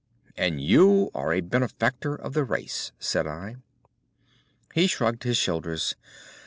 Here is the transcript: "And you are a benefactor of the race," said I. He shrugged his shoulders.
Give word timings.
"And 0.35 0.59
you 0.59 1.11
are 1.13 1.31
a 1.31 1.41
benefactor 1.41 2.15
of 2.15 2.33
the 2.33 2.43
race," 2.43 2.91
said 2.97 3.27
I. 3.27 3.57
He 4.73 4.87
shrugged 4.87 5.21
his 5.21 5.37
shoulders. 5.37 5.93